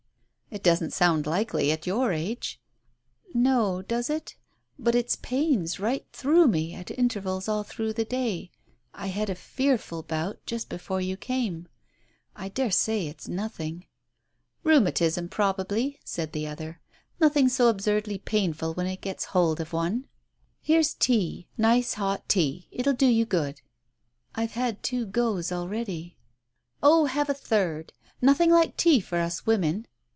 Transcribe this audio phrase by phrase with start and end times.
[0.53, 2.59] "It doesn't sound likely, at your age."
[3.33, 4.35] "No, does it?
[4.77, 8.51] But it's pains right through me at intervals all through the day.
[8.93, 11.69] I had a fearful bout, just before you came.
[12.35, 13.87] I daresay it's nothing"
[14.65, 16.81] "Rheumatism, probably," said the other.
[17.21, 20.09] "Nothing so absurdly painful when it gets hold of one.
[20.61, 22.67] Here's tea— nice hot tea.
[22.71, 23.61] It will do you good."
[24.35, 26.17] "I've had two goes already."
[26.83, 27.93] "Oh, have a third!
[28.21, 29.87] Nothing like tea for us women